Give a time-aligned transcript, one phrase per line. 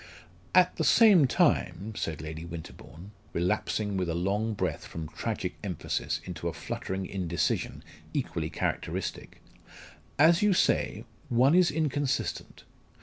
[0.55, 6.21] "At the same time," said Lady Winterbourne, relapsing with a long breath from tragic emphasis
[6.23, 9.43] into a fluttering indecision equally characteristic,
[10.17, 12.63] "as you say, one is inconsistent.